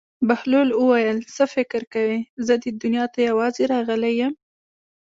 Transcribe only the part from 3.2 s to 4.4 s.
یوازې راغلی یم.